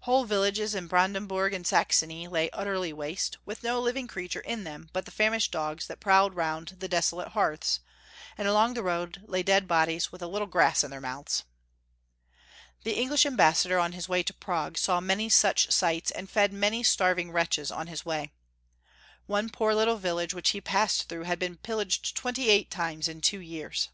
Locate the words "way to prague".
14.08-14.76